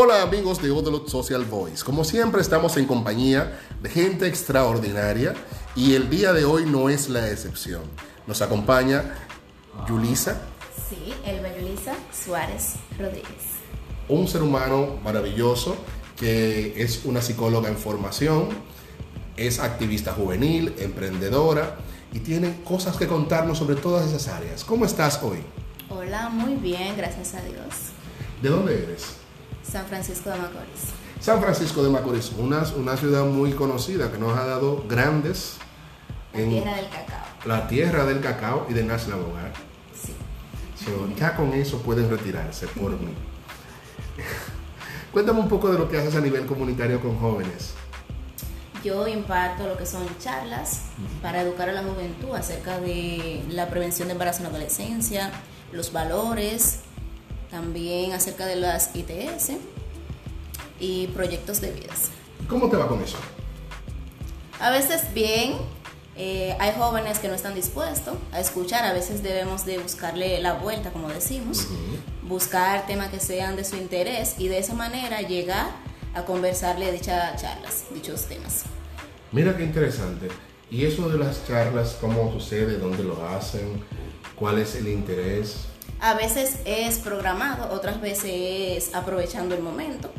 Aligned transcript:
Hola 0.00 0.22
amigos 0.22 0.62
de 0.62 0.70
Odolot 0.70 1.08
Social 1.08 1.44
Voice. 1.44 1.82
Como 1.82 2.04
siempre 2.04 2.40
estamos 2.40 2.76
en 2.76 2.86
compañía 2.86 3.58
de 3.82 3.90
gente 3.90 4.28
extraordinaria 4.28 5.34
y 5.74 5.94
el 5.94 6.08
día 6.08 6.32
de 6.32 6.44
hoy 6.44 6.66
no 6.66 6.88
es 6.88 7.08
la 7.08 7.28
excepción. 7.28 7.82
Nos 8.24 8.40
acompaña 8.40 9.16
Yulisa. 9.88 10.40
Sí, 10.88 11.12
Elba 11.24 11.48
Yulisa 11.48 11.96
Suárez 12.12 12.74
Rodríguez. 12.96 13.42
Un 14.08 14.28
ser 14.28 14.44
humano 14.44 15.00
maravilloso 15.02 15.76
que 16.16 16.80
es 16.80 17.04
una 17.04 17.20
psicóloga 17.20 17.68
en 17.68 17.76
formación, 17.76 18.50
es 19.36 19.58
activista 19.58 20.12
juvenil, 20.12 20.76
emprendedora 20.78 21.76
y 22.12 22.20
tiene 22.20 22.62
cosas 22.62 22.96
que 22.96 23.08
contarnos 23.08 23.58
sobre 23.58 23.74
todas 23.74 24.06
esas 24.06 24.28
áreas. 24.28 24.62
¿Cómo 24.62 24.84
estás 24.84 25.20
hoy? 25.24 25.40
Hola, 25.88 26.28
muy 26.28 26.54
bien, 26.54 26.96
gracias 26.96 27.34
a 27.34 27.42
Dios. 27.42 27.74
¿De 28.40 28.48
dónde 28.48 28.80
eres? 28.80 29.27
San 29.70 29.84
Francisco 29.86 30.30
de 30.30 30.38
Macorís. 30.38 30.92
San 31.20 31.40
Francisco 31.42 31.82
de 31.82 31.90
Macorís, 31.90 32.32
una, 32.38 32.64
una 32.76 32.96
ciudad 32.96 33.24
muy 33.26 33.52
conocida 33.52 34.10
que 34.10 34.18
nos 34.18 34.36
ha 34.38 34.46
dado 34.46 34.84
grandes... 34.88 35.58
La 36.32 36.44
tierra 36.44 36.76
del 36.76 36.88
cacao. 36.88 37.24
La 37.44 37.68
tierra 37.68 38.04
del 38.04 38.20
cacao 38.20 38.66
y 38.68 38.74
de 38.74 38.84
Nash 38.84 39.06
Bogar. 39.06 39.52
Sí. 39.94 40.14
So, 40.84 41.08
ya 41.16 41.34
con 41.36 41.52
eso 41.52 41.82
pueden 41.82 42.08
retirarse 42.08 42.66
por 42.68 42.92
mí. 42.92 43.12
Cuéntame 45.12 45.40
un 45.40 45.48
poco 45.48 45.70
de 45.70 45.78
lo 45.78 45.88
que 45.88 45.98
haces 45.98 46.14
a 46.14 46.20
nivel 46.20 46.46
comunitario 46.46 47.00
con 47.00 47.18
jóvenes. 47.18 47.74
Yo 48.84 49.08
imparto 49.08 49.66
lo 49.66 49.76
que 49.76 49.86
son 49.86 50.06
charlas 50.18 50.82
para 51.20 51.42
educar 51.42 51.68
a 51.68 51.72
la 51.72 51.82
juventud 51.82 52.34
acerca 52.36 52.78
de 52.78 53.42
la 53.50 53.68
prevención 53.68 54.08
de 54.08 54.12
embarazo 54.12 54.38
en 54.38 54.44
la 54.44 54.50
adolescencia, 54.50 55.32
los 55.72 55.92
valores, 55.92 56.80
también 57.50 58.12
acerca 58.12 58.46
de 58.46 58.56
las 58.56 58.94
ITS 58.94 59.52
y 60.80 61.08
proyectos 61.08 61.60
de 61.60 61.72
vidas. 61.72 62.10
¿Cómo 62.48 62.68
te 62.68 62.76
va 62.76 62.88
con 62.88 63.02
eso? 63.02 63.16
A 64.60 64.70
veces 64.70 65.12
bien, 65.14 65.54
eh, 66.16 66.56
hay 66.58 66.72
jóvenes 66.76 67.18
que 67.18 67.28
no 67.28 67.34
están 67.34 67.54
dispuestos 67.54 68.16
a 68.32 68.40
escuchar, 68.40 68.84
a 68.84 68.92
veces 68.92 69.22
debemos 69.22 69.64
de 69.64 69.78
buscarle 69.78 70.40
la 70.40 70.54
vuelta, 70.54 70.90
como 70.90 71.08
decimos, 71.08 71.68
buscar 72.22 72.86
temas 72.86 73.08
que 73.08 73.20
sean 73.20 73.56
de 73.56 73.64
su 73.64 73.76
interés 73.76 74.34
y 74.38 74.48
de 74.48 74.58
esa 74.58 74.74
manera 74.74 75.20
llegar 75.22 75.70
a 76.14 76.24
conversarle 76.24 76.90
dichas 76.90 77.40
charlas, 77.40 77.84
dichos 77.94 78.26
temas. 78.26 78.64
Mira 79.30 79.56
qué 79.56 79.62
interesante. 79.62 80.28
¿Y 80.70 80.84
eso 80.84 81.08
de 81.08 81.18
las 81.18 81.46
charlas, 81.46 81.96
cómo 82.00 82.30
sucede, 82.32 82.78
dónde 82.78 83.02
lo 83.02 83.26
hacen, 83.28 83.82
cuál 84.34 84.58
es 84.58 84.74
el 84.74 84.88
interés? 84.88 85.66
A 86.00 86.14
veces 86.14 86.58
es 86.64 86.98
programado, 86.98 87.74
otras 87.74 88.00
veces 88.00 88.24
es 88.28 88.94
aprovechando 88.94 89.54
el 89.54 89.62
momento. 89.62 90.10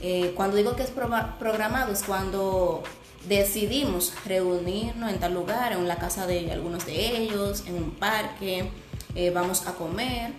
Eh, 0.00 0.32
cuando 0.36 0.56
digo 0.56 0.74
que 0.74 0.82
es 0.82 0.90
programado 0.90 1.92
es 1.92 2.02
cuando 2.02 2.82
decidimos 3.28 4.14
reunirnos 4.24 5.10
en 5.10 5.18
tal 5.18 5.34
lugar, 5.34 5.72
en 5.72 5.86
la 5.86 5.96
casa 5.96 6.26
de 6.26 6.50
algunos 6.50 6.86
de 6.86 7.18
ellos, 7.18 7.64
en 7.66 7.74
un 7.74 7.90
parque, 7.92 8.70
eh, 9.14 9.30
vamos 9.30 9.66
a 9.66 9.74
comer 9.74 10.32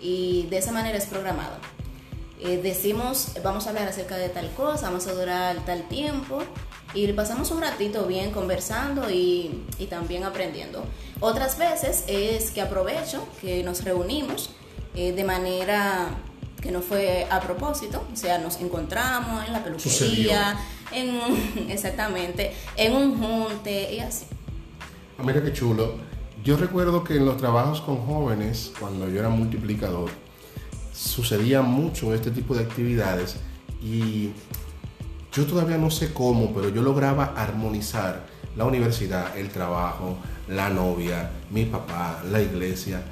y 0.00 0.46
de 0.48 0.58
esa 0.58 0.72
manera 0.72 0.96
es 0.96 1.06
programado. 1.06 1.56
Eh, 2.40 2.60
decimos, 2.62 3.32
vamos 3.42 3.66
a 3.66 3.70
hablar 3.70 3.88
acerca 3.88 4.16
de 4.16 4.28
tal 4.28 4.50
cosa, 4.52 4.88
vamos 4.88 5.06
a 5.06 5.14
durar 5.14 5.64
tal 5.64 5.88
tiempo 5.88 6.42
y 6.96 7.12
pasamos 7.12 7.50
un 7.50 7.60
ratito 7.60 8.06
bien 8.06 8.30
conversando 8.30 9.10
y, 9.10 9.64
y, 9.78 9.86
también 9.86 10.24
aprendiendo. 10.24 10.82
Otras 11.20 11.58
veces 11.58 12.04
es 12.08 12.50
que 12.50 12.62
aprovecho 12.62 13.28
que 13.40 13.62
nos 13.62 13.84
reunimos 13.84 14.50
eh, 14.94 15.12
de 15.12 15.24
manera 15.24 16.08
que 16.62 16.70
no 16.70 16.80
fue 16.80 17.26
a 17.30 17.38
propósito, 17.40 18.02
o 18.10 18.16
sea, 18.16 18.38
nos 18.38 18.60
encontramos 18.60 19.46
en 19.46 19.52
la 19.52 19.62
peluquería, 19.62 20.58
en, 20.90 21.68
exactamente, 21.70 22.52
en 22.76 22.96
un 22.96 23.18
junte 23.18 23.94
y 23.94 24.00
así. 24.00 24.24
Ah, 25.18 25.22
mira 25.22 25.42
qué 25.42 25.52
chulo. 25.52 25.96
Yo 26.42 26.56
recuerdo 26.56 27.04
que 27.04 27.16
en 27.16 27.26
los 27.26 27.36
trabajos 27.36 27.82
con 27.82 27.98
jóvenes, 28.06 28.72
cuando 28.80 29.06
yo 29.08 29.20
era 29.20 29.28
multiplicador, 29.28 30.10
sucedía 30.94 31.60
mucho 31.60 32.14
este 32.14 32.30
tipo 32.30 32.54
de 32.54 32.64
actividades 32.64 33.36
y 33.82 34.30
yo 35.36 35.44
todavía 35.44 35.76
no 35.76 35.90
sé 35.90 36.14
cómo, 36.14 36.54
pero 36.54 36.70
yo 36.70 36.80
lograba 36.80 37.34
armonizar 37.36 38.24
la 38.56 38.64
universidad, 38.64 39.36
el 39.36 39.50
trabajo, 39.50 40.16
la 40.48 40.70
novia, 40.70 41.30
mi 41.50 41.66
papá, 41.66 42.22
la 42.30 42.40
iglesia 42.40 43.02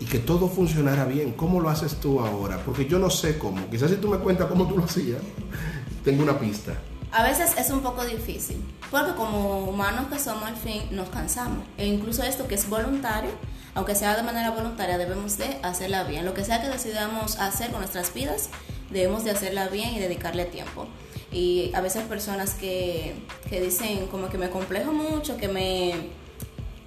y 0.00 0.06
que 0.06 0.18
todo 0.18 0.48
funcionara 0.48 1.04
bien. 1.04 1.32
¿Cómo 1.34 1.60
lo 1.60 1.70
haces 1.70 2.00
tú 2.00 2.18
ahora? 2.18 2.58
Porque 2.64 2.86
yo 2.86 2.98
no 2.98 3.10
sé 3.10 3.38
cómo. 3.38 3.70
Quizás 3.70 3.90
si 3.90 3.96
tú 3.96 4.08
me 4.08 4.18
cuentas 4.18 4.48
cómo 4.48 4.66
tú 4.66 4.76
lo 4.76 4.84
hacías, 4.84 5.20
tengo 6.04 6.24
una 6.24 6.36
pista. 6.36 6.72
A 7.12 7.22
veces 7.22 7.54
es 7.56 7.70
un 7.70 7.80
poco 7.80 8.04
difícil, 8.04 8.56
porque 8.90 9.14
como 9.14 9.64
humanos 9.64 10.08
que 10.08 10.18
somos 10.18 10.42
al 10.42 10.56
fin 10.56 10.82
nos 10.90 11.08
cansamos. 11.10 11.64
E 11.76 11.86
incluso 11.86 12.24
esto 12.24 12.48
que 12.48 12.56
es 12.56 12.68
voluntario, 12.68 13.30
aunque 13.74 13.94
sea 13.94 14.16
de 14.16 14.24
manera 14.24 14.50
voluntaria, 14.50 14.98
debemos 14.98 15.38
de 15.38 15.58
hacerla 15.62 16.02
bien. 16.02 16.24
Lo 16.24 16.34
que 16.34 16.44
sea 16.44 16.60
que 16.60 16.68
decidamos 16.68 17.38
hacer 17.38 17.70
con 17.70 17.80
nuestras 17.80 18.12
vidas, 18.12 18.50
debemos 18.90 19.22
de 19.22 19.30
hacerla 19.30 19.68
bien 19.68 19.94
y 19.94 20.00
dedicarle 20.00 20.44
tiempo. 20.44 20.88
Y 21.30 21.70
a 21.74 21.80
veces 21.80 22.04
personas 22.04 22.54
que, 22.54 23.14
que 23.48 23.60
dicen 23.60 24.06
como 24.06 24.28
que 24.28 24.38
me 24.38 24.50
complejo 24.50 24.92
mucho, 24.92 25.36
que 25.36 25.48
me, 25.48 25.94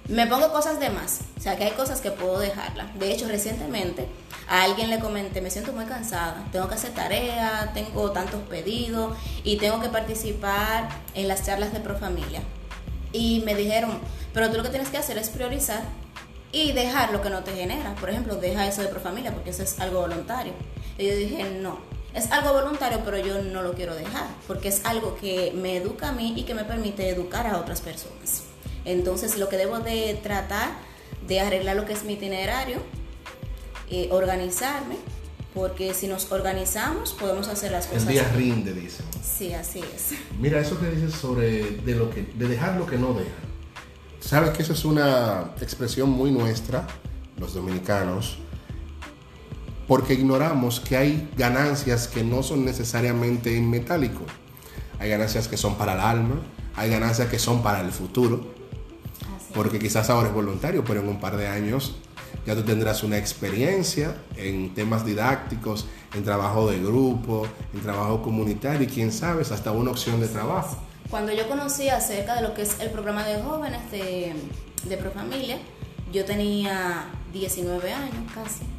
me 0.08 0.26
pongo 0.26 0.52
cosas 0.52 0.80
de 0.80 0.90
más. 0.90 1.20
O 1.36 1.40
sea, 1.40 1.56
que 1.56 1.64
hay 1.64 1.70
cosas 1.72 2.00
que 2.00 2.10
puedo 2.10 2.38
dejarla. 2.38 2.90
De 2.98 3.12
hecho, 3.12 3.28
recientemente 3.28 4.08
a 4.48 4.64
alguien 4.64 4.90
le 4.90 4.98
comenté, 4.98 5.40
me 5.40 5.50
siento 5.50 5.72
muy 5.72 5.84
cansada, 5.84 6.44
tengo 6.52 6.68
que 6.68 6.74
hacer 6.74 6.92
tarea, 6.92 7.70
tengo 7.72 8.10
tantos 8.10 8.42
pedidos 8.42 9.16
y 9.44 9.56
tengo 9.56 9.80
que 9.80 9.88
participar 9.88 10.88
en 11.14 11.28
las 11.28 11.44
charlas 11.46 11.72
de 11.72 11.80
Profamilia. 11.80 12.42
Y 13.12 13.42
me 13.44 13.54
dijeron, 13.54 13.98
pero 14.34 14.50
tú 14.50 14.56
lo 14.56 14.62
que 14.62 14.70
tienes 14.70 14.88
que 14.88 14.98
hacer 14.98 15.18
es 15.18 15.30
priorizar 15.30 15.82
y 16.50 16.72
dejar 16.72 17.12
lo 17.12 17.22
que 17.22 17.30
no 17.30 17.44
te 17.44 17.52
genera. 17.52 17.94
Por 17.94 18.10
ejemplo, 18.10 18.36
deja 18.36 18.66
eso 18.66 18.82
de 18.82 18.88
Profamilia 18.88 19.32
porque 19.32 19.50
eso 19.50 19.62
es 19.62 19.78
algo 19.80 20.00
voluntario. 20.00 20.52
Y 20.98 21.06
yo 21.06 21.16
dije, 21.16 21.44
no, 21.44 21.78
es 22.14 22.30
algo 22.30 22.52
voluntario, 22.52 23.00
pero 23.04 23.18
yo 23.18 23.42
no 23.42 23.62
lo 23.62 23.72
quiero 23.72 23.94
dejar, 23.94 24.26
porque 24.46 24.68
es 24.68 24.84
algo 24.84 25.16
que 25.16 25.52
me 25.54 25.76
educa 25.76 26.10
a 26.10 26.12
mí 26.12 26.34
y 26.36 26.42
que 26.42 26.54
me 26.54 26.64
permite 26.64 27.08
educar 27.08 27.46
a 27.46 27.58
otras 27.58 27.80
personas. 27.80 28.42
Entonces, 28.84 29.38
lo 29.38 29.48
que 29.48 29.56
debo 29.56 29.78
de 29.80 30.18
tratar 30.22 30.70
de 31.26 31.40
arreglar 31.40 31.76
lo 31.76 31.86
que 31.86 31.92
es 31.92 32.04
mi 32.04 32.14
itinerario, 32.14 32.78
eh, 33.88 34.08
organizarme, 34.10 34.96
porque 35.54 35.92
si 35.94 36.06
nos 36.06 36.32
organizamos 36.32 37.12
podemos 37.12 37.48
hacer 37.48 37.72
las 37.72 37.86
cosas. 37.86 38.04
El 38.04 38.08
día 38.08 38.28
rinde, 38.34 38.72
dicen. 38.72 39.06
Sí, 39.22 39.52
así 39.52 39.80
es. 39.80 40.14
Mira, 40.38 40.60
eso 40.60 40.78
que 40.80 40.90
dices 40.90 41.14
sobre 41.14 41.62
de, 41.62 41.94
lo 41.94 42.10
que, 42.10 42.22
de 42.22 42.48
dejar 42.48 42.76
lo 42.76 42.86
que 42.86 42.96
no 42.96 43.12
deja. 43.14 43.30
Sabes 44.20 44.50
que 44.50 44.62
eso 44.62 44.72
es 44.72 44.84
una 44.84 45.52
expresión 45.60 46.10
muy 46.10 46.30
nuestra, 46.30 46.86
los 47.38 47.54
dominicanos, 47.54 48.38
porque 49.86 50.14
ignoramos 50.14 50.80
que 50.80 50.96
hay 50.96 51.30
ganancias 51.36 52.08
que 52.08 52.24
no 52.24 52.42
son 52.42 52.64
necesariamente 52.64 53.56
en 53.56 53.68
metálico. 53.68 54.22
Hay 54.98 55.10
ganancias 55.10 55.48
que 55.48 55.56
son 55.56 55.76
para 55.76 55.94
el 55.94 56.00
alma, 56.00 56.40
hay 56.76 56.90
ganancias 56.90 57.28
que 57.28 57.38
son 57.38 57.62
para 57.62 57.80
el 57.80 57.90
futuro, 57.90 58.52
porque 59.54 59.78
quizás 59.78 60.08
ahora 60.10 60.28
es 60.28 60.34
voluntario, 60.34 60.84
pero 60.84 61.00
en 61.00 61.08
un 61.08 61.20
par 61.20 61.36
de 61.36 61.48
años 61.48 61.96
ya 62.46 62.54
tú 62.54 62.62
tendrás 62.62 63.02
una 63.02 63.18
experiencia 63.18 64.16
en 64.36 64.74
temas 64.74 65.04
didácticos, 65.04 65.86
en 66.14 66.24
trabajo 66.24 66.70
de 66.70 66.78
grupo, 66.80 67.46
en 67.74 67.80
trabajo 67.80 68.22
comunitario 68.22 68.82
y 68.82 68.86
quién 68.86 69.12
sabe, 69.12 69.42
hasta 69.42 69.70
una 69.70 69.90
opción 69.90 70.20
de 70.20 70.28
trabajo. 70.28 70.78
Cuando 71.10 71.32
yo 71.32 71.48
conocí 71.48 71.88
acerca 71.88 72.34
de 72.36 72.42
lo 72.42 72.54
que 72.54 72.62
es 72.62 72.80
el 72.80 72.90
programa 72.90 73.24
de 73.24 73.42
jóvenes 73.42 73.90
de, 73.90 74.34
de 74.84 74.96
Profamilia, 74.96 75.58
yo 76.12 76.24
tenía 76.24 77.06
19 77.32 77.92
años 77.92 78.32
casi. 78.34 78.71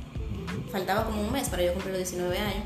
Faltaba 0.72 1.06
como 1.06 1.22
un 1.22 1.32
mes 1.32 1.50
para 1.50 1.64
yo 1.64 1.74
cumplir 1.74 1.94
los 1.94 2.10
19 2.10 2.38
años. 2.38 2.64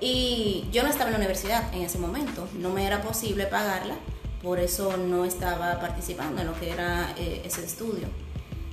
Y 0.00 0.66
yo 0.72 0.82
no 0.82 0.90
estaba 0.90 1.06
en 1.06 1.12
la 1.12 1.18
universidad 1.18 1.72
en 1.74 1.82
ese 1.82 1.98
momento, 1.98 2.48
no 2.54 2.70
me 2.70 2.86
era 2.86 3.00
posible 3.00 3.46
pagarla, 3.46 3.94
por 4.42 4.58
eso 4.60 4.96
no 4.98 5.24
estaba 5.24 5.80
participando 5.80 6.42
en 6.42 6.48
lo 6.48 6.58
que 6.60 6.70
era 6.70 7.14
eh, 7.16 7.42
ese 7.44 7.64
estudio. 7.64 8.06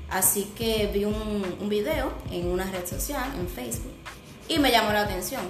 Así 0.09 0.51
que 0.55 0.91
vi 0.93 1.05
un, 1.05 1.57
un, 1.59 1.69
video 1.69 2.11
en 2.29 2.47
una 2.47 2.69
red 2.69 2.85
social, 2.85 3.23
en 3.39 3.47
Facebook, 3.47 3.93
y 4.49 4.59
me 4.59 4.69
llamó 4.69 4.91
la 4.91 5.03
atención. 5.03 5.41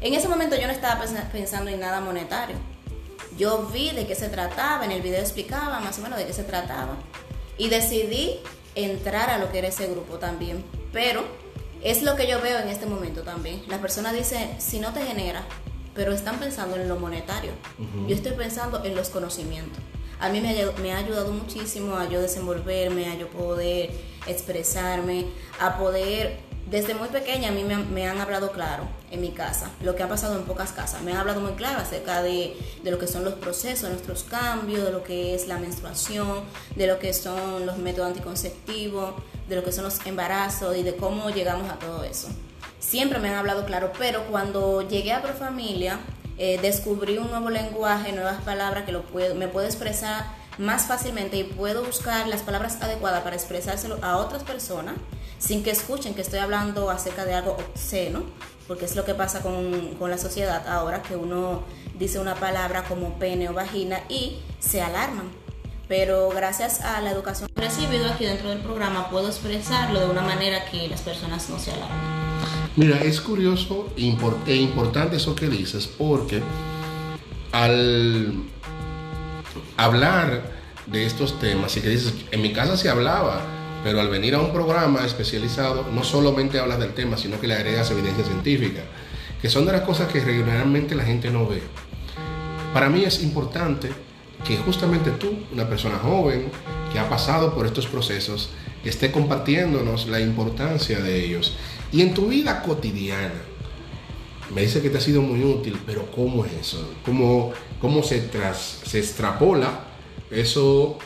En 0.00 0.14
ese 0.14 0.28
momento 0.28 0.56
yo 0.56 0.66
no 0.66 0.72
estaba 0.72 1.04
pensando 1.32 1.70
en 1.70 1.80
nada 1.80 2.00
monetario. 2.00 2.56
Yo 3.36 3.68
vi 3.72 3.90
de 3.90 4.06
qué 4.06 4.14
se 4.14 4.28
trataba, 4.28 4.84
en 4.84 4.92
el 4.92 5.02
video 5.02 5.20
explicaba 5.20 5.80
más 5.80 5.98
o 5.98 6.02
menos 6.02 6.18
de 6.18 6.26
qué 6.26 6.32
se 6.32 6.44
trataba, 6.44 6.96
y 7.58 7.68
decidí 7.68 8.38
entrar 8.74 9.28
a 9.28 9.38
lo 9.38 9.50
que 9.50 9.58
era 9.58 9.68
ese 9.68 9.88
grupo 9.88 10.18
también. 10.18 10.64
Pero 10.92 11.24
es 11.82 12.02
lo 12.02 12.16
que 12.16 12.26
yo 12.26 12.40
veo 12.40 12.58
en 12.58 12.68
este 12.68 12.86
momento 12.86 13.22
también. 13.22 13.62
Las 13.68 13.80
personas 13.80 14.12
dicen, 14.14 14.60
si 14.60 14.78
no 14.78 14.92
te 14.92 15.04
genera, 15.04 15.44
pero 15.94 16.12
están 16.12 16.38
pensando 16.38 16.76
en 16.76 16.88
lo 16.88 16.96
monetario. 16.96 17.52
Uh 17.78 17.82
-huh. 17.82 18.08
Yo 18.08 18.14
estoy 18.14 18.32
pensando 18.32 18.84
en 18.84 18.94
los 18.94 19.08
conocimientos. 19.08 19.82
A 20.18 20.28
mí 20.28 20.40
me 20.40 20.50
ha, 20.50 20.72
me 20.82 20.92
ha, 20.92 20.98
ayudado 20.98 21.32
muchísimo 21.32 21.96
a 21.96 22.08
yo 22.08 22.20
desenvolverme, 22.20 23.06
a 23.06 23.14
yo 23.14 23.28
poder 23.28 23.90
expresarme, 24.26 25.26
a 25.58 25.78
poder 25.78 26.38
desde 26.70 26.94
muy 26.94 27.08
pequeña 27.08 27.48
a 27.48 27.52
mí 27.52 27.64
me, 27.64 27.74
han- 27.74 27.92
me 27.92 28.06
han 28.06 28.20
hablado 28.20 28.52
claro 28.52 28.84
en 29.10 29.20
mi 29.20 29.30
casa, 29.32 29.70
lo 29.82 29.96
que 29.96 30.02
ha 30.02 30.08
pasado 30.08 30.36
en 30.36 30.44
pocas 30.44 30.72
casas. 30.72 31.02
Me 31.02 31.12
han 31.12 31.18
hablado 31.18 31.40
muy 31.40 31.52
claro 31.52 31.80
acerca 31.80 32.22
de, 32.22 32.56
de 32.82 32.90
lo 32.90 32.98
que 32.98 33.06
son 33.08 33.24
los 33.24 33.34
procesos, 33.34 33.90
nuestros 33.90 34.22
cambios, 34.24 34.84
de 34.84 34.92
lo 34.92 35.02
que 35.02 35.34
es 35.34 35.48
la 35.48 35.58
menstruación, 35.58 36.42
de 36.76 36.86
lo 36.86 36.98
que 36.98 37.12
son 37.12 37.66
los 37.66 37.78
métodos 37.78 38.08
anticonceptivos, 38.08 39.14
de 39.48 39.56
lo 39.56 39.64
que 39.64 39.72
son 39.72 39.84
los 39.84 40.04
embarazos 40.06 40.76
y 40.76 40.82
de 40.82 40.94
cómo 40.96 41.30
llegamos 41.30 41.68
a 41.70 41.74
todo 41.78 42.04
eso. 42.04 42.28
Siempre 42.78 43.18
me 43.18 43.28
han 43.28 43.34
hablado 43.34 43.64
claro, 43.66 43.92
pero 43.98 44.24
cuando 44.30 44.86
llegué 44.88 45.12
a 45.12 45.22
Profamilia, 45.22 45.98
eh, 46.38 46.58
descubrí 46.62 47.18
un 47.18 47.30
nuevo 47.30 47.50
lenguaje, 47.50 48.12
nuevas 48.12 48.40
palabras 48.42 48.84
que 48.86 48.92
lo 48.92 49.02
puedo, 49.02 49.34
me 49.34 49.48
puedo 49.48 49.66
expresar 49.66 50.24
más 50.56 50.84
fácilmente 50.86 51.36
y 51.36 51.44
puedo 51.44 51.84
buscar 51.84 52.26
las 52.28 52.42
palabras 52.42 52.78
adecuadas 52.80 53.22
para 53.22 53.36
expresárselo 53.36 53.98
a 54.02 54.16
otras 54.18 54.42
personas 54.44 54.94
sin 55.40 55.64
que 55.64 55.70
escuchen 55.70 56.14
que 56.14 56.20
estoy 56.20 56.38
hablando 56.38 56.90
acerca 56.90 57.24
de 57.24 57.34
algo 57.34 57.52
obsceno, 57.52 58.22
porque 58.68 58.84
es 58.84 58.94
lo 58.94 59.04
que 59.04 59.14
pasa 59.14 59.40
con, 59.40 59.96
con 59.98 60.10
la 60.10 60.18
sociedad 60.18 60.68
ahora, 60.68 61.02
que 61.02 61.16
uno 61.16 61.64
dice 61.98 62.20
una 62.20 62.36
palabra 62.36 62.84
como 62.84 63.18
pene 63.18 63.48
o 63.48 63.54
vagina 63.54 64.00
y 64.08 64.36
se 64.60 64.82
alarman. 64.82 65.28
Pero 65.88 66.28
gracias 66.28 66.82
a 66.82 67.00
la 67.00 67.10
educación 67.10 67.48
recibido 67.56 68.06
aquí 68.06 68.24
dentro 68.24 68.50
del 68.50 68.60
programa 68.60 69.10
puedo 69.10 69.26
expresarlo 69.26 69.98
de 69.98 70.06
una 70.06 70.22
manera 70.22 70.64
que 70.66 70.86
las 70.86 71.00
personas 71.00 71.50
no 71.50 71.58
se 71.58 71.72
alarmen. 71.72 71.98
Mira, 72.76 72.98
es 73.02 73.20
curioso 73.20 73.88
e 73.96 74.16
e 74.46 74.56
importante 74.56 75.16
eso 75.16 75.34
que 75.34 75.48
dices, 75.48 75.88
porque 75.88 76.40
al 77.50 78.34
hablar 79.76 80.42
de 80.86 81.06
estos 81.06 81.40
temas, 81.40 81.76
y 81.76 81.80
que 81.80 81.88
dices, 81.88 82.14
en 82.30 82.42
mi 82.42 82.52
casa 82.52 82.76
se 82.76 82.88
hablaba, 82.88 83.40
pero 83.82 84.00
al 84.00 84.08
venir 84.08 84.34
a 84.34 84.40
un 84.40 84.52
programa 84.52 85.04
especializado, 85.04 85.86
no 85.92 86.04
solamente 86.04 86.58
hablas 86.58 86.78
del 86.78 86.92
tema, 86.92 87.16
sino 87.16 87.40
que 87.40 87.46
le 87.46 87.54
agregas 87.54 87.90
evidencia 87.90 88.24
científica, 88.24 88.82
que 89.40 89.48
son 89.48 89.64
de 89.66 89.72
las 89.72 89.82
cosas 89.82 90.08
que 90.12 90.20
regularmente 90.20 90.94
la 90.94 91.04
gente 91.04 91.30
no 91.30 91.46
ve. 91.46 91.62
Para 92.74 92.90
mí 92.90 93.04
es 93.04 93.22
importante 93.22 93.90
que 94.46 94.56
justamente 94.58 95.10
tú, 95.12 95.34
una 95.52 95.68
persona 95.68 95.98
joven 95.98 96.48
que 96.92 96.98
ha 96.98 97.08
pasado 97.08 97.54
por 97.54 97.66
estos 97.66 97.86
procesos, 97.86 98.50
esté 98.84 99.10
compartiéndonos 99.10 100.08
la 100.08 100.20
importancia 100.20 101.00
de 101.00 101.24
ellos. 101.24 101.56
Y 101.92 102.02
en 102.02 102.14
tu 102.14 102.28
vida 102.28 102.62
cotidiana, 102.62 103.42
me 104.54 104.62
dice 104.62 104.82
que 104.82 104.90
te 104.90 104.98
ha 104.98 105.00
sido 105.00 105.22
muy 105.22 105.42
útil, 105.44 105.78
pero 105.86 106.10
¿cómo 106.10 106.44
es 106.44 106.52
eso? 106.52 106.92
¿Cómo, 107.04 107.52
cómo 107.80 108.02
se, 108.02 108.20
tras, 108.20 108.80
se 108.84 108.98
extrapola 108.98 109.84
eso, 110.30 110.98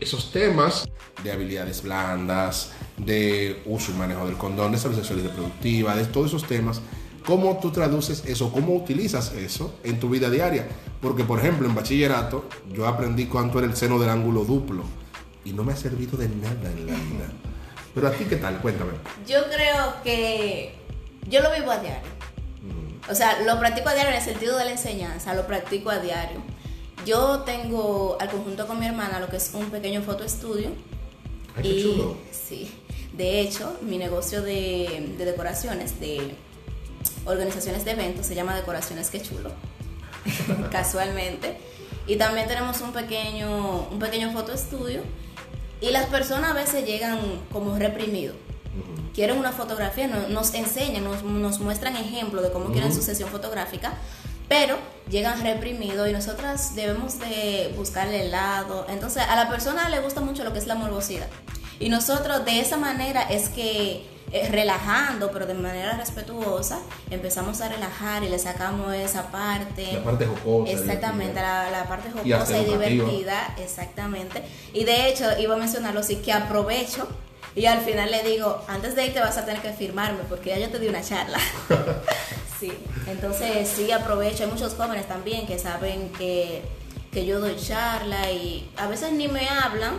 esos 0.00 0.32
temas 0.32 0.88
de 1.22 1.32
habilidades 1.32 1.82
blandas, 1.82 2.72
de 2.96 3.62
uso 3.66 3.92
y 3.92 3.94
manejo 3.94 4.26
del 4.26 4.36
condón, 4.36 4.72
de 4.72 4.78
salud 4.78 4.96
sexual 4.96 5.20
y 5.20 5.22
reproductiva, 5.22 5.96
de 5.96 6.04
todos 6.04 6.28
esos 6.28 6.46
temas? 6.46 6.80
¿Cómo 7.24 7.58
tú 7.60 7.72
traduces 7.72 8.24
eso? 8.26 8.52
¿Cómo 8.52 8.74
utilizas 8.74 9.32
eso 9.32 9.74
en 9.82 9.98
tu 9.98 10.08
vida 10.08 10.30
diaria? 10.30 10.68
Porque, 11.00 11.24
por 11.24 11.40
ejemplo, 11.40 11.66
en 11.66 11.74
bachillerato 11.74 12.48
yo 12.72 12.86
aprendí 12.86 13.26
cuánto 13.26 13.58
era 13.58 13.66
el 13.66 13.76
seno 13.76 13.98
del 13.98 14.10
ángulo 14.10 14.44
duplo 14.44 14.84
y 15.44 15.52
no 15.52 15.64
me 15.64 15.72
ha 15.72 15.76
servido 15.76 16.16
de 16.16 16.28
nada 16.28 16.70
en 16.70 16.86
la 16.86 16.92
vida. 16.94 17.32
Pero 17.94 18.08
a 18.08 18.10
ti, 18.12 18.24
¿qué 18.24 18.36
tal? 18.36 18.60
Cuéntame. 18.60 18.92
Yo 19.26 19.44
creo 19.44 20.02
que 20.04 20.74
yo 21.28 21.40
lo 21.40 21.52
vivo 21.52 21.70
a 21.70 21.78
diario. 21.78 22.16
O 23.08 23.14
sea, 23.14 23.40
lo 23.42 23.58
practico 23.58 23.88
a 23.88 23.94
diario 23.94 24.10
en 24.10 24.18
el 24.18 24.22
sentido 24.22 24.58
de 24.58 24.64
la 24.64 24.72
enseñanza, 24.72 25.34
lo 25.34 25.46
practico 25.46 25.90
a 25.90 25.98
diario. 25.98 26.42
Yo 27.06 27.40
tengo 27.40 28.18
al 28.20 28.28
conjunto 28.30 28.66
con 28.66 28.78
mi 28.78 28.86
hermana 28.86 29.18
lo 29.20 29.28
que 29.28 29.36
es 29.36 29.52
un 29.54 29.70
pequeño 29.70 30.02
fotoestudio. 30.02 30.70
Ay, 31.56 31.62
qué 31.62 31.68
y, 31.68 31.82
chulo. 31.82 32.16
Sí. 32.32 32.70
De 33.16 33.40
hecho, 33.40 33.78
mi 33.80 33.96
negocio 33.96 34.42
de, 34.42 35.14
de 35.16 35.24
decoraciones, 35.24 35.98
de 36.00 36.34
organizaciones 37.24 37.84
de 37.84 37.92
eventos, 37.92 38.26
se 38.26 38.34
llama 38.34 38.54
Decoraciones 38.54 39.08
Que 39.10 39.22
Chulo. 39.22 39.50
Casualmente. 40.70 41.56
Y 42.06 42.16
también 42.16 42.46
tenemos 42.46 42.80
un 42.82 42.92
pequeño, 42.92 43.88
un 43.90 43.98
pequeño 43.98 44.32
fotoestudio. 44.32 45.00
Y 45.80 45.90
las 45.90 46.06
personas 46.06 46.50
a 46.50 46.54
veces 46.54 46.84
llegan 46.86 47.18
como 47.52 47.78
reprimidos 47.78 48.36
quieren 49.14 49.38
una 49.38 49.50
fotografía, 49.52 50.06
no- 50.06 50.28
nos 50.28 50.52
enseñan, 50.52 51.02
nos, 51.04 51.22
nos 51.22 51.58
muestran 51.60 51.96
ejemplos 51.96 52.42
de 52.42 52.50
cómo 52.52 52.70
quieren 52.72 52.92
su 52.94 53.00
sesión 53.00 53.30
fotográfica, 53.30 53.94
pero 54.48 54.76
llegan 55.08 55.42
reprimidos 55.42 56.08
y 56.08 56.12
nosotras 56.12 56.74
debemos 56.74 57.18
de 57.18 57.72
buscarle 57.76 58.22
el 58.22 58.30
lado. 58.30 58.86
Entonces 58.88 59.22
a 59.28 59.36
la 59.36 59.48
persona 59.48 59.88
le 59.88 60.00
gusta 60.00 60.20
mucho 60.20 60.44
lo 60.44 60.52
que 60.52 60.58
es 60.58 60.66
la 60.66 60.74
morbosidad. 60.74 61.28
Y 61.78 61.88
nosotros 61.88 62.44
de 62.44 62.60
esa 62.60 62.76
manera 62.76 63.22
es 63.22 63.48
que 63.48 64.06
eh, 64.32 64.48
relajando, 64.50 65.30
pero 65.30 65.46
de 65.46 65.54
manera 65.54 65.96
respetuosa, 65.96 66.80
empezamos 67.10 67.60
a 67.60 67.68
relajar 67.68 68.24
y 68.24 68.28
le 68.28 68.38
sacamos 68.38 68.92
esa 68.94 69.30
parte. 69.30 69.92
La 69.92 70.02
parte 70.02 70.26
jocosa. 70.26 70.72
Exactamente, 70.72 71.40
la, 71.40 71.70
la 71.70 71.84
parte 71.84 72.10
jocosa 72.10 72.58
y, 72.58 72.64
divertida, 72.64 73.54
exactamente. 73.58 74.42
Y 74.72 74.84
de 74.84 75.08
hecho, 75.08 75.24
iba 75.38 75.54
a 75.54 75.58
mencionarlo 75.58 76.00
así, 76.00 76.16
que 76.16 76.32
aprovecho 76.32 77.06
y 77.54 77.64
al 77.66 77.80
final 77.80 78.10
le 78.10 78.22
digo, 78.22 78.62
antes 78.68 78.94
de 78.94 79.06
irte 79.06 79.20
vas 79.20 79.38
a 79.38 79.46
tener 79.46 79.62
que 79.62 79.72
firmarme 79.72 80.24
porque 80.28 80.50
ya 80.50 80.58
yo 80.58 80.68
te 80.68 80.78
di 80.78 80.88
una 80.88 81.02
charla. 81.02 81.38
sí, 82.58 82.72
entonces 83.06 83.68
sí 83.68 83.90
aprovecho. 83.90 84.44
Hay 84.44 84.50
muchos 84.50 84.74
jóvenes 84.74 85.06
también 85.06 85.46
que 85.46 85.58
saben 85.58 86.10
que, 86.10 86.62
que 87.12 87.26
yo 87.26 87.40
doy 87.40 87.56
charla 87.56 88.30
y 88.30 88.70
a 88.76 88.86
veces 88.86 89.12
ni 89.12 89.28
me 89.28 89.48
hablan, 89.48 89.94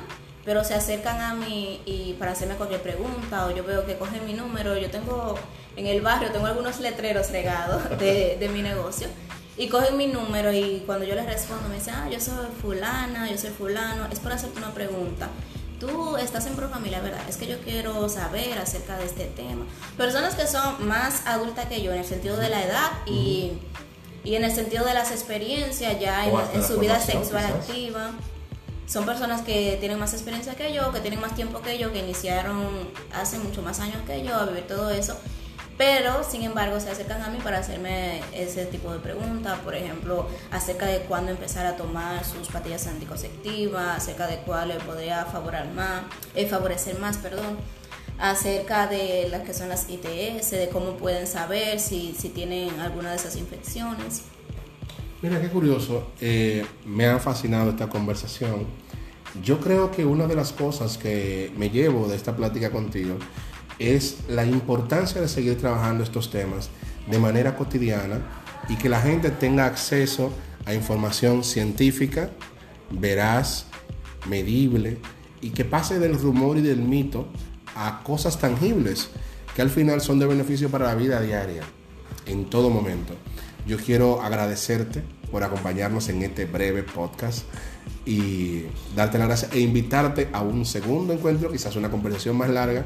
pero 0.45 0.63
se 0.63 0.74
acercan 0.74 1.19
a 1.21 1.33
mí 1.33 1.81
y 1.86 2.13
para 2.13 2.31
hacerme 2.31 2.56
cualquier 2.56 2.81
pregunta 2.81 3.48
o 3.48 3.51
yo 3.51 3.63
veo 3.63 3.86
que 3.86 3.98
cogen 3.98 4.25
mi 4.25 4.33
número. 4.33 4.77
Yo 4.77 4.89
tengo 4.89 5.36
en 5.75 5.88
el 5.88 6.01
barrio, 6.01 6.31
tengo 6.31 6.48
algunos 6.48 6.80
letreros 6.80 7.31
regados 7.31 7.89
de, 8.00 8.38
de 8.39 8.50
mi 8.50 8.62
negocio. 8.62 9.07
Y 9.60 9.69
cogen 9.69 9.98
mi 9.98 10.06
número 10.06 10.53
y 10.53 10.83
cuando 10.86 11.03
yo 11.06 11.15
les 11.15 11.25
respondo 11.25 11.68
me 11.68 11.75
dicen, 11.75 11.95
ah, 11.95 12.07
yo 12.12 12.19
soy 12.19 12.48
fulana, 12.62 13.30
yo 13.30 13.38
soy 13.39 13.50
fulano, 13.50 14.06
es 14.12 14.19
para 14.19 14.36
hacerte 14.36 14.60
una 14.60 14.71
pregunta. 14.71 15.30
Tú 15.79 16.18
estás 16.18 16.45
en 16.47 16.56
Profamilia, 16.56 17.01
¿verdad? 17.01 17.21
Es 17.29 17.38
que 17.38 17.45
yo 17.45 17.59
quiero 17.59 18.09
saber 18.09 18.57
acerca 18.57 18.97
de 18.97 19.06
este 19.06 19.25
tema. 19.25 19.65
Personas 19.95 20.33
que 20.35 20.47
son 20.47 20.88
más 20.88 21.21
adultas 21.25 21.68
que 21.68 21.81
yo 21.83 21.94
en 21.94 22.00
el 22.00 22.06
sentido 22.06 22.35
de 22.38 22.50
la 22.50 22.63
edad 22.63 22.91
y, 23.06 23.53
y 24.24 24.35
en 24.35 24.44
el 24.44 24.51
sentido 24.51 24.85
de 24.85 24.94
las 24.94 25.12
experiencias 25.12 26.00
ya 26.00 26.25
en, 26.25 26.63
su 26.63 26.79
vida 26.79 27.00
sexual 27.00 27.45
quizás. 27.45 27.69
activa. 27.69 28.12
Son 28.88 29.06
personas 29.06 29.41
que 29.41 29.77
tienen 29.79 30.00
más 30.00 30.13
experiencia 30.13 30.56
que 30.56 30.74
yo, 30.74 30.91
que 30.91 31.01
tienen 31.01 31.19
más 31.19 31.35
tiempo 31.35 31.62
que 31.62 31.77
yo, 31.77 31.91
que 31.91 32.00
iniciaron 32.00 32.89
hace 33.13 33.38
mucho 33.38 33.62
más 33.62 33.79
años 33.79 33.97
que 34.07 34.24
yo 34.24 34.33
a 34.35 34.45
vivir 34.45 34.65
todo 34.65 34.89
eso. 34.89 35.18
Pero, 35.77 36.24
sin 36.24 36.41
embargo, 36.41 36.79
se 36.79 36.89
acercan 36.89 37.22
a 37.22 37.29
mí 37.29 37.38
para 37.43 37.60
hacerme 37.60 38.22
ese 38.34 38.65
tipo 38.65 38.91
de 38.91 39.00
preguntas, 39.00 39.60
por 39.60 39.75
ejemplo, 39.75 40.27
acerca 40.50 40.88
de 40.88 41.01
cuándo 41.01 41.31
empezar 41.31 41.67
a 41.67 41.75
tomar 41.75 42.25
sus 42.25 42.48
pastillas 42.48 42.88
anticonceptivas, 42.88 43.98
acerca 43.98 44.25
de 44.25 44.38
cuál 44.38 44.69
le 44.69 44.75
podría 44.75 45.25
favorar 45.25 45.72
más, 45.74 46.01
eh, 46.34 46.48
favorecer 46.48 46.98
más, 47.00 47.17
perdón, 47.17 47.57
acerca 48.17 48.88
de 48.88 49.27
las 49.29 49.43
que 49.43 49.53
son 49.53 49.69
las 49.69 49.88
ITS, 49.88 50.50
de 50.50 50.69
cómo 50.74 50.93
pueden 50.98 51.27
saber 51.27 51.79
si, 51.79 52.15
si 52.17 52.29
tienen 52.29 52.79
alguna 52.79 53.12
de 53.12 53.17
esas 53.17 53.36
infecciones. 53.36 54.24
Mira, 55.22 55.39
qué 55.39 55.50
curioso. 55.50 56.07
eh, 56.22 56.65
me 56.86 57.05
ha 57.05 57.19
fascinado 57.19 57.69
esta 57.69 57.88
conversación. 57.88 58.65
Yo 59.43 59.60
creo 59.60 59.91
que 59.91 60.05
una 60.05 60.25
de 60.25 60.36
las 60.36 60.51
cosas 60.51 60.98
que 60.98 61.51
me 61.55 61.69
llevo 61.69 62.07
de 62.07 62.15
esta 62.15 62.36
plática 62.36 62.72
contigo 62.72 63.17
es 63.79 64.17
la 64.27 64.46
importancia 64.46 65.22
de 65.22 65.27
seguir 65.27 65.57
trabajando 65.57 66.03
estos 66.03 66.29
temas 66.31 66.69
de 67.10 67.19
manera 67.19 67.55
cotidiana 67.55 68.19
y 68.69 68.75
que 68.75 68.89
la 68.89 69.01
gente 69.01 69.29
tenga 69.29 69.65
acceso 69.65 70.31
a 70.65 70.74
información 70.74 71.43
científica, 71.43 72.29
veraz, 72.91 73.65
medible 74.27 74.98
y 75.41 75.51
que 75.51 75.65
pase 75.65 76.00
del 76.00 76.19
rumor 76.19 76.57
y 76.57 76.62
del 76.62 76.79
mito 76.79 77.27
a 77.75 78.01
cosas 78.03 78.39
tangibles 78.39 79.10
que 79.55 79.62
al 79.62 79.69
final 79.69 80.01
son 80.01 80.19
de 80.19 80.25
beneficio 80.25 80.69
para 80.69 80.88
la 80.88 80.96
vida 80.96 81.22
diaria, 81.22 81.63
en 82.25 82.50
todo 82.50 82.69
momento. 82.69 83.13
Yo 83.65 83.77
quiero 83.77 84.22
agradecerte 84.22 85.03
por 85.31 85.43
acompañarnos 85.43 86.10
en 86.10 86.22
este 86.24 86.46
breve 86.46 86.84
podcast 86.84 87.46
y 88.05 88.63
darte 88.96 89.17
las 89.17 89.27
gracias 89.27 89.53
e 89.53 89.60
invitarte 89.60 90.29
a 90.31 90.41
un 90.41 90.65
segundo 90.65 91.13
encuentro, 91.13 91.51
quizás 91.51 91.75
una 91.75 91.89
conversación 91.91 92.38
más 92.38 92.50
larga, 92.50 92.86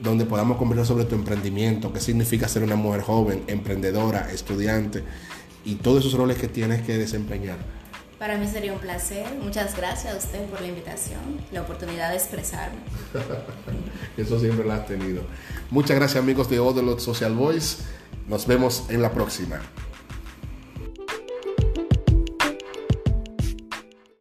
donde 0.00 0.24
podamos 0.24 0.56
conversar 0.56 0.86
sobre 0.86 1.04
tu 1.04 1.14
emprendimiento, 1.14 1.92
qué 1.92 2.00
significa 2.00 2.48
ser 2.48 2.62
una 2.62 2.76
mujer 2.76 3.02
joven, 3.02 3.42
emprendedora, 3.46 4.30
estudiante 4.32 5.04
y 5.64 5.76
todos 5.76 6.04
esos 6.04 6.14
roles 6.14 6.38
que 6.38 6.48
tienes 6.48 6.82
que 6.82 6.96
desempeñar. 6.96 7.58
Para 8.18 8.36
mí 8.36 8.48
sería 8.48 8.72
un 8.72 8.80
placer. 8.80 9.26
Muchas 9.40 9.76
gracias 9.76 10.12
a 10.12 10.16
usted 10.16 10.44
por 10.46 10.60
la 10.60 10.66
invitación, 10.66 11.20
la 11.52 11.62
oportunidad 11.62 12.10
de 12.10 12.16
expresarme. 12.16 12.78
Eso 14.16 14.40
siempre 14.40 14.66
lo 14.66 14.72
has 14.72 14.86
tenido. 14.86 15.22
Muchas 15.70 15.96
gracias 15.96 16.20
amigos 16.20 16.50
de 16.50 16.58
Odelot 16.58 16.98
Social 16.98 17.34
Voice. 17.34 17.84
Nos 18.26 18.46
vemos 18.46 18.86
en 18.88 19.02
la 19.02 19.12
próxima. 19.12 19.60